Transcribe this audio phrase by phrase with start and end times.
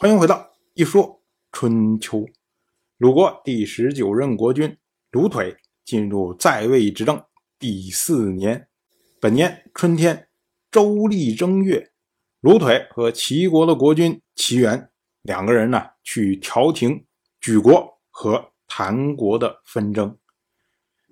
[0.00, 1.22] 欢迎回到一说
[1.52, 2.26] 春秋。
[2.96, 4.78] 鲁国第十九任国君
[5.10, 7.22] 鲁腿进入在位执政
[7.58, 8.66] 第四年，
[9.20, 10.30] 本年春天，
[10.70, 11.92] 周历正月，
[12.40, 14.90] 鲁腿和齐国的国君齐元
[15.20, 17.04] 两个人呢去调停
[17.42, 20.16] 莒国和谭国的纷争。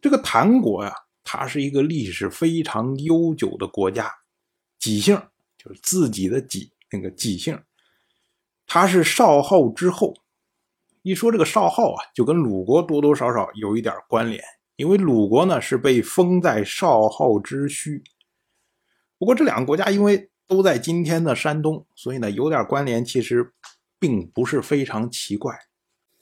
[0.00, 0.94] 这个谭国呀，
[1.24, 4.14] 它是一个历史非常悠久的国家，
[4.78, 5.20] 姬姓
[5.58, 7.60] 就是自己的姬那个姬姓。
[8.66, 10.14] 他是少昊之后，
[11.02, 14.42] 一说这个少昊啊，就跟鲁国多多少少有一点关联，
[14.74, 18.02] 因为鲁国呢是被封在少昊之墟。
[19.18, 23.54] 不过这两个国家因为都在今天的山东，所以呢有点关联，其实
[23.98, 25.56] 并不是非常奇怪。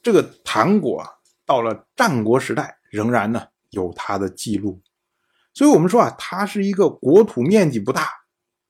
[0.03, 1.03] 这个谭国
[1.47, 4.83] 到了战国时代仍然呢有它的记录，
[5.55, 8.09] 所以我们说啊，它是一个国土面积不大。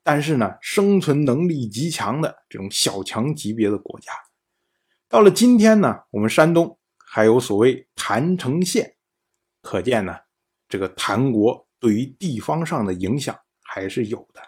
[0.07, 4.13] 但是呢，生存能力极强的这种小强级别的国家，
[5.09, 8.97] 到了今天呢，我们山东还有所谓郯城县，
[9.63, 10.15] 可见呢，
[10.69, 14.43] 这个郯国对于地方上的影响还是有的。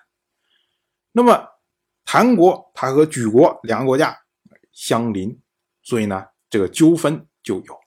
[1.12, 1.48] 那么，
[2.04, 4.14] 郯国它和莒国两个国家
[4.72, 5.40] 相邻，
[5.82, 7.80] 所以呢，这个纠纷就有。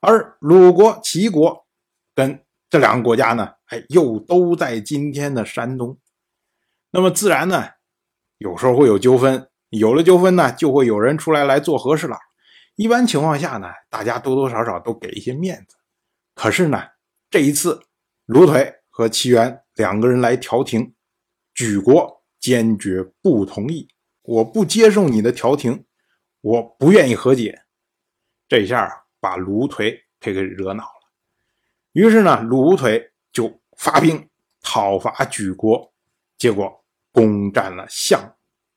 [0.00, 1.66] 而鲁国、齐国
[2.14, 5.98] 跟这两个国家呢，哎，又都在今天的山东。
[6.96, 7.70] 那么自然呢，
[8.38, 12.16] 有时候会有纠纷，有了纠纷呢，就会有人出来来做和事佬。
[12.76, 15.76] 一般情况下呢，大家多多少少都给一些面子。
[16.36, 16.80] 可是呢，
[17.28, 17.82] 这一次
[18.26, 20.94] 卢腿和齐元两个人来调停，
[21.52, 23.88] 举国坚决不同意，
[24.22, 25.84] 我不接受你的调停，
[26.42, 27.62] 我不愿意和解。
[28.46, 31.10] 这下把卢腿给给惹恼了，
[31.90, 34.28] 于是呢，卢腿就发兵
[34.60, 35.92] 讨伐举国，
[36.38, 36.83] 结果。
[37.14, 38.34] 攻占了象，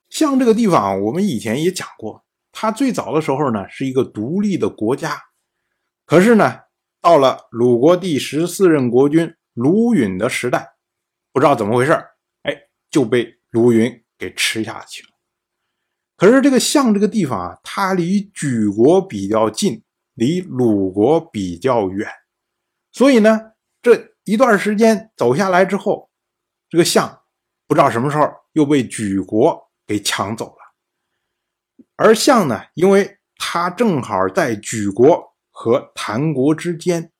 [0.09, 5.19] 象这个地方，我们以前也讲过，它最早的时候呢是一个独立的国家，
[6.05, 6.59] 可是呢，
[7.01, 10.75] 到了鲁国第十四任国君鲁允的时代，
[11.33, 11.93] 不知道怎么回事
[12.43, 12.53] 哎，
[12.91, 15.09] 就被鲁允给吃下去了。
[16.15, 19.81] 可是这个象这个地方啊，它离莒国比较近，
[20.13, 22.07] 离鲁国比较远，
[22.91, 26.11] 所以呢，这一段时间走下来之后，
[26.69, 27.23] 这个象。
[27.67, 37.11] 不知道什么时候又被莒国给抢走了，而象呢，因为他正好在莒国和谭国之间，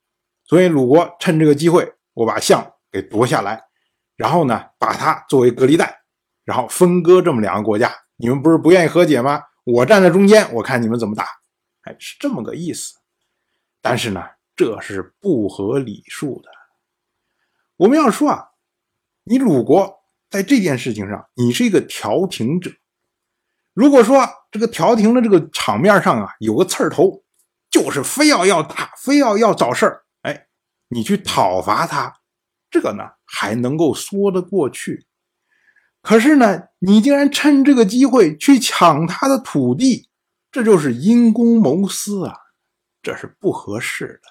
[0.45, 3.61] 所以鲁国趁这个机会，我把象给夺下来，
[4.15, 6.01] 然后呢，把它作为隔离带，
[6.45, 7.93] 然后分割这么两个国家。
[8.15, 9.43] 你们不是不愿意和解吗？
[9.65, 11.25] 我站在中间，我看你们怎么打。
[11.81, 12.95] 哎，是这么个意思。
[13.81, 14.23] 但是呢，
[14.55, 16.49] 这是不合理数的。
[17.75, 18.51] 我们要说啊，
[19.25, 19.96] 你鲁国。
[20.29, 22.71] 在这件事情上，你是一个调停者。
[23.73, 27.23] 如果说这个调停的这个场面上啊，有个刺儿头，
[27.69, 30.47] 就是非要要打，非要要找事儿，哎，
[30.89, 32.13] 你去讨伐他，
[32.69, 35.05] 这个呢还能够说得过去。
[36.01, 40.09] 可是呢，你竟然趁这个机会去抢他的土地，
[40.51, 42.35] 这就是因公谋私啊，
[43.01, 44.29] 这是不合适的。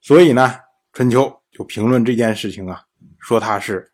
[0.00, 0.60] 所以呢，
[0.92, 2.84] 春秋就评论这件事情啊，
[3.18, 3.91] 说他是。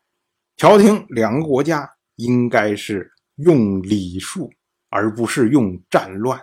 [0.59, 4.51] 调停两个国家应该是用礼数，
[4.89, 6.37] 而不是用战乱。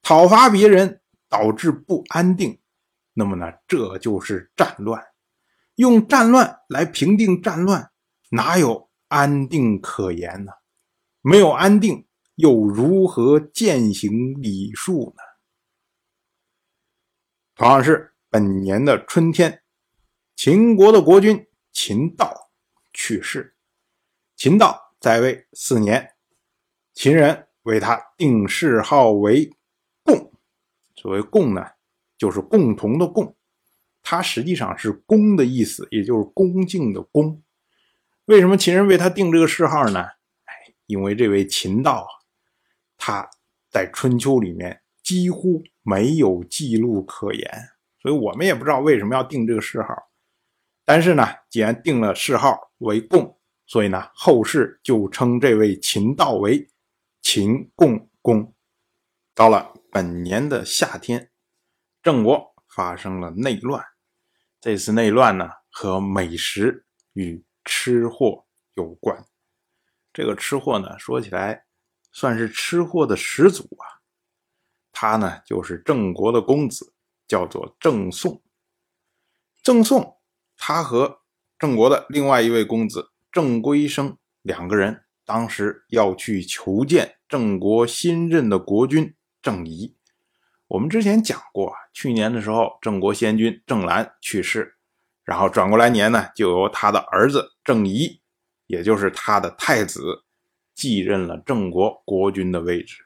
[0.00, 2.60] 讨伐别人导致不安定，
[3.14, 5.04] 那么呢，这就是战乱。
[5.74, 7.90] 用战乱来平定战乱，
[8.30, 10.52] 哪有安定可言呢？
[11.20, 15.22] 没有安定，又如何践行礼数呢？
[17.56, 19.64] 同样是本年的春天，
[20.36, 22.45] 秦国的国君秦道。
[22.96, 23.54] 去世，
[24.36, 26.14] 秦道在位四年，
[26.94, 29.54] 秦人为他定谥号为
[30.02, 30.32] 共。
[30.96, 31.72] 所谓共呢，
[32.16, 33.36] 就是共同的共，
[34.02, 37.42] 它实际上是恭的意思，也就是恭敬的恭。
[38.24, 40.00] 为什么秦人为他定这个谥号呢？
[40.00, 42.08] 哎，因为这位秦道啊，
[42.96, 43.28] 他
[43.70, 47.68] 在春秋里面几乎没有记录可言，
[48.00, 49.94] 所以我们也不知道为什么要定这个谥号。
[50.82, 56.68] 但是呢，既然定了谥号为共，所以呢，后世就称这位秦道为
[57.22, 58.54] 秦共公。
[59.34, 61.30] 到了本年的夏天，
[62.02, 63.84] 郑国发生了内乱。
[64.60, 69.24] 这次内乱呢，和美食与吃货有关。
[70.12, 71.66] 这个吃货呢，说起来
[72.12, 74.00] 算是吃货的始祖啊。
[74.92, 76.94] 他呢，就是郑国的公子，
[77.28, 78.42] 叫做郑宋。
[79.62, 80.18] 郑宋。
[80.56, 81.20] 他和
[81.58, 89.96] 郑国的另外一位公子郑归生两个人，当时要去求见郑国新任的国君郑仪。
[90.68, 94.76] 我们之前讲过，去年的时候，郑国先君郑兰去世，
[95.24, 98.20] 然后转过来年呢，就由他的儿子郑仪，
[98.66, 100.24] 也就是他的太子，
[100.74, 102.98] 继任了郑国国君的位置。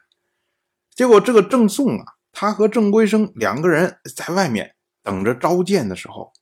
[0.93, 4.75] 结果这个郑宋啊，他和郑归生两个人在外面
[5.05, 6.33] 等着召见的时候，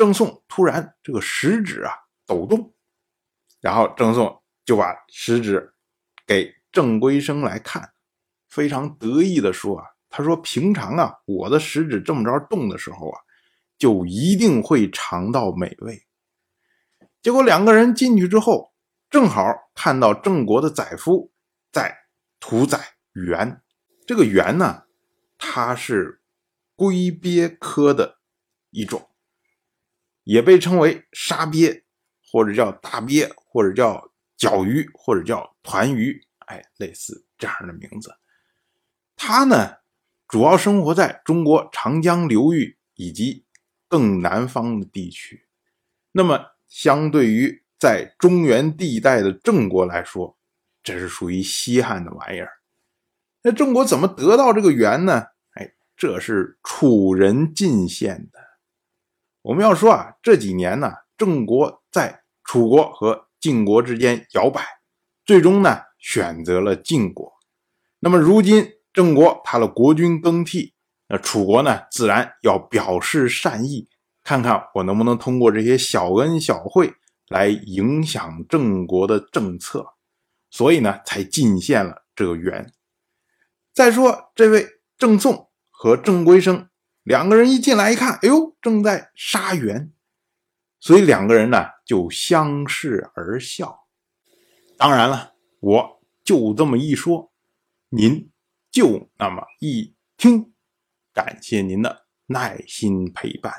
[0.00, 1.92] 郑宋突然这个食指啊
[2.24, 2.72] 抖动，
[3.60, 5.74] 然后郑宋就把食指
[6.26, 7.92] 给郑归生来看，
[8.48, 9.84] 非常得意的说啊。
[10.08, 13.20] 他说：“平常啊，我的食指这么着动的时候啊，
[13.76, 16.06] 就一定会尝到美味。
[17.20, 18.72] 结果两个人进去之后，
[19.10, 19.44] 正好
[19.74, 21.30] 看到郑国的宰夫
[21.70, 21.94] 在
[22.40, 23.60] 屠宰猿。
[24.06, 24.84] 这个猿呢，
[25.36, 26.22] 它是
[26.74, 28.20] 龟鳖科的
[28.70, 29.09] 一种，
[30.30, 31.82] 也被称为沙鳖，
[32.30, 38.14] 或者叫大鳖，或者叫角鱼，或者叫团鱼，哎，类似这样的名字。
[39.16, 39.78] 它呢。”
[40.30, 43.44] 主要生活在中国长江流域以及
[43.88, 45.44] 更南方的地区。
[46.12, 46.38] 那么，
[46.68, 50.38] 相对于在中原地带的郑国来说，
[50.84, 52.48] 这是属于稀罕的玩意儿。
[53.42, 55.20] 那郑国怎么得到这个猿呢？
[55.54, 58.39] 哎，这是楚人进献的。
[59.42, 64.64] 我们要说啊，这几年呢，郑国在楚国和晋国之间摇摆，
[65.24, 67.32] 最终呢选择了晋国。
[68.00, 68.72] 那么如今。
[68.92, 70.74] 郑国他的国君更替，
[71.06, 73.88] 那楚国呢，自然要表示善意，
[74.24, 76.92] 看看我能不能通过这些小恩小惠
[77.28, 79.94] 来影响郑国的政策，
[80.50, 82.72] 所以呢，才进献了这个元。
[83.72, 84.66] 再说这位
[84.98, 86.68] 郑宋和郑归生
[87.02, 89.92] 两个人一进来一看，哎呦，正在杀猿，
[90.78, 93.86] 所以两个人呢就相视而笑。
[94.76, 97.32] 当然了，我就这么一说，
[97.88, 98.30] 您。
[98.72, 100.54] 就那么一听，
[101.12, 103.52] 感谢您的耐心陪伴。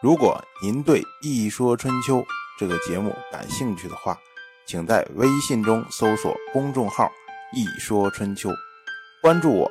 [0.00, 2.20] 如果您对《一说春秋》
[2.58, 4.18] 这个节目感兴趣的话，
[4.66, 7.12] 请在微信中搜索公众号
[7.52, 8.48] “一说春秋”，
[9.20, 9.70] 关注我。